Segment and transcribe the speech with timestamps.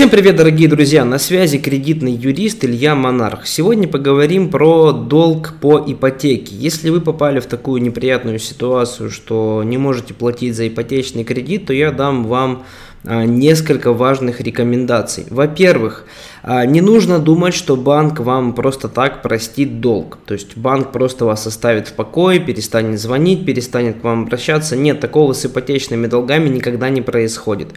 [0.00, 1.04] Всем привет, дорогие друзья!
[1.04, 3.46] На связи кредитный юрист Илья Монарх.
[3.46, 6.56] Сегодня поговорим про долг по ипотеке.
[6.56, 11.74] Если вы попали в такую неприятную ситуацию, что не можете платить за ипотечный кредит, то
[11.74, 12.64] я дам вам
[13.04, 15.26] несколько важных рекомендаций.
[15.30, 16.04] Во-первых,
[16.42, 20.18] а, не нужно думать, что банк вам просто так простит долг.
[20.26, 24.76] То есть банк просто вас оставит в покое, перестанет звонить, перестанет к вам обращаться.
[24.76, 27.68] Нет, такого с ипотечными долгами никогда не происходит.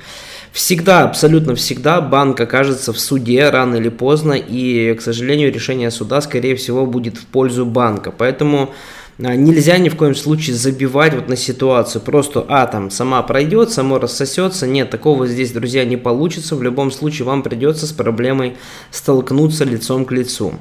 [0.51, 6.21] Всегда, абсолютно всегда банк окажется в суде рано или поздно, и, к сожалению, решение суда,
[6.21, 8.13] скорее всего, будет в пользу банка.
[8.15, 8.73] Поэтому а,
[9.17, 12.01] нельзя ни в коем случае забивать вот на ситуацию.
[12.01, 14.65] Просто, а, там, сама пройдет, само рассосется.
[14.65, 16.55] Нет, такого здесь, друзья, не получится.
[16.55, 18.57] В любом случае вам придется с проблемой
[18.91, 20.53] столкнуться лицом к лицу.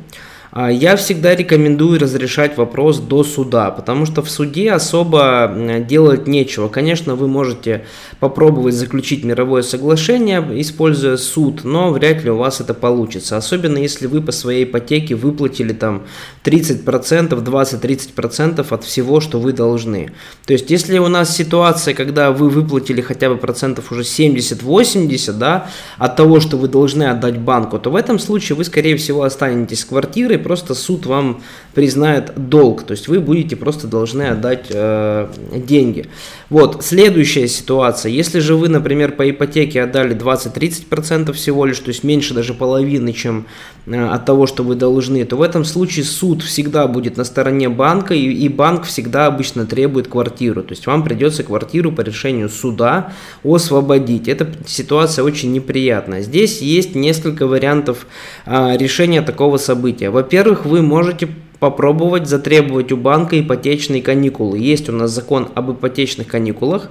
[0.55, 5.51] А, я всегда рекомендую разрешать вопрос до суда, потому что в суде особо
[5.89, 6.69] делать нечего.
[6.69, 7.87] Конечно, вы можете
[8.21, 13.39] попробовать заключить мировое соглашение, используя суд, но вряд ли у вас это получится.
[13.39, 16.03] Особенно если вы по своей ипотеке выплатили там
[16.45, 20.13] 30%, 20-30% от всего, что вы должны.
[20.45, 25.71] То есть, если у нас ситуация, когда вы выплатили хотя бы процентов уже 70-80, да,
[25.97, 29.81] от того, что вы должны отдать банку, то в этом случае вы, скорее всего, останетесь
[29.81, 31.43] с квартирой, просто суд вам
[31.75, 36.07] признает долг, то есть вы будете просто должны отдать э, деньги.
[36.51, 42.05] Вот, следующая ситуация, если же вы, например, по ипотеке отдали 20-30% всего лишь, то есть
[42.05, 43.47] меньше даже половины, чем
[43.87, 47.71] э, от того, что вы должны, то в этом случае суд всегда будет на стороне
[47.71, 52.51] банка, и, и банк всегда обычно требует квартиру, то есть вам придется квартиру по решению
[52.51, 54.29] суда освободить.
[54.29, 56.23] Эта ситуация очень неприятная.
[56.23, 58.07] Здесь есть несколько вариантов
[58.45, 60.11] э, решения такого события.
[60.33, 61.29] Во-первых, вы можете
[61.63, 64.59] попробовать затребовать у банка ипотечные каникулы.
[64.59, 66.89] Есть у нас закон об ипотечных каникулах.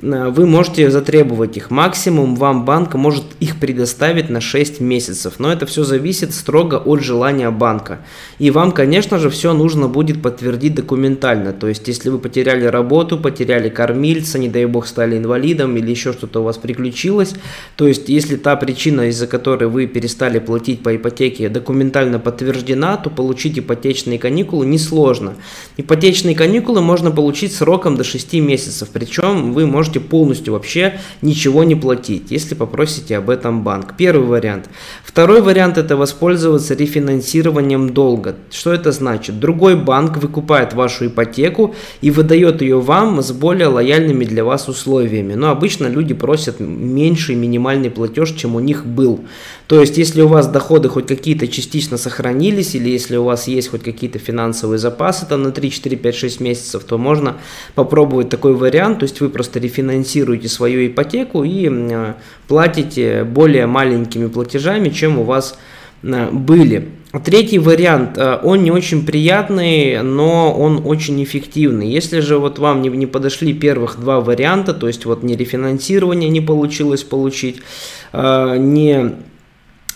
[0.00, 1.70] Э, вы можете затребовать их.
[1.70, 5.34] Максимум вам банк может их предоставить на 6 месяцев.
[5.38, 7.98] Но это все зависит строго от желания банка.
[8.38, 11.52] И вам, конечно же, все нужно будет подтвердить документально.
[11.52, 16.14] То есть, если вы потеряли работу, потеряли кормильца, не дай бог стали инвалидом или еще
[16.14, 17.34] что-то у вас приключилось.
[17.76, 23.10] То есть, если та причина, из-за которой вы перестали платить по ипотеке, документально подтверждена, то
[23.10, 25.34] получить ипотечный ипотечные каникулы несложно.
[25.76, 31.74] Ипотечные каникулы можно получить сроком до 6 месяцев, причем вы можете полностью вообще ничего не
[31.74, 33.96] платить, если попросите об этом банк.
[33.96, 34.68] Первый вариант.
[35.04, 38.36] Второй вариант это воспользоваться рефинансированием долга.
[38.50, 39.40] Что это значит?
[39.40, 45.34] Другой банк выкупает вашу ипотеку и выдает ее вам с более лояльными для вас условиями.
[45.34, 49.20] Но обычно люди просят меньший минимальный платеж, чем у них был.
[49.66, 53.68] То есть, если у вас доходы хоть какие-то частично сохранились, или если у вас есть
[53.68, 57.38] хоть какие-то финансовые запасы там на 3, 4, 5, 6 месяцев, то можно
[57.74, 59.00] попробовать такой вариант.
[59.00, 62.14] То есть, вы просто рефинансируете свою ипотеку и э,
[62.46, 65.58] платите более маленькими платежами, чем у вас
[66.04, 66.90] э, были.
[67.24, 71.90] Третий вариант, э, он не очень приятный, но он очень эффективный.
[71.90, 76.30] Если же вот вам не, не подошли первых два варианта, то есть вот не рефинансирование
[76.30, 77.62] не получилось получить,
[78.12, 79.16] не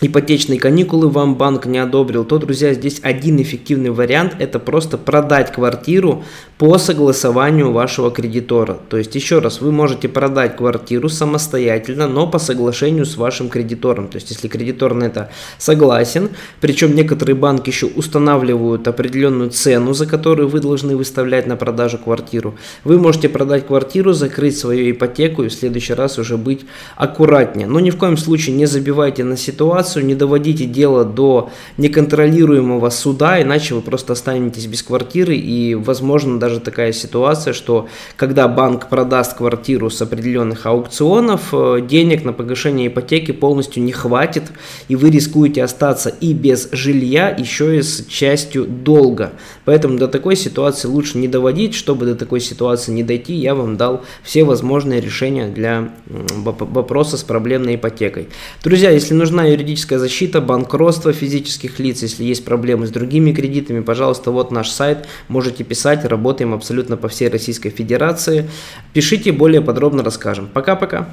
[0.01, 5.51] ипотечные каникулы вам банк не одобрил, то, друзья, здесь один эффективный вариант– это просто продать
[5.51, 6.23] квартиру
[6.57, 8.79] по согласованию вашего кредитора.
[8.89, 14.07] То есть, еще раз, вы можете продать квартиру самостоятельно, но по соглашению с вашим кредитором.
[14.07, 15.29] То есть, если кредитор на это
[15.59, 16.29] согласен,
[16.61, 22.55] причем некоторые банки еще устанавливают определенную цену, за которую вы должны выставлять на продажу квартиру,
[22.83, 27.67] вы можете продать квартиру, закрыть свою ипотеку и в следующий раз уже быть аккуратнее.
[27.67, 32.89] Но ни в коем случае не забивайте на ситуацию, ситуацию, не доводите дело до неконтролируемого
[32.89, 38.89] суда, иначе вы просто останетесь без квартиры и возможно даже такая ситуация, что когда банк
[38.89, 44.43] продаст квартиру с определенных аукционов, э, денег на погашение ипотеки полностью не хватит
[44.89, 49.31] и вы рискуете остаться и без жилья, еще и с частью долга.
[49.65, 53.77] Поэтому до такой ситуации лучше не доводить, чтобы до такой ситуации не дойти, я вам
[53.77, 58.27] дал все возможные решения для вопроса с проблемной ипотекой.
[58.63, 62.01] Друзья, если нужна юридическая юридическая защита, банкротство физических лиц.
[62.03, 67.07] Если есть проблемы с другими кредитами, пожалуйста, вот наш сайт, можете писать, работаем абсолютно по
[67.07, 68.49] всей Российской Федерации.
[68.93, 70.49] Пишите, более подробно расскажем.
[70.53, 71.07] Пока-пока.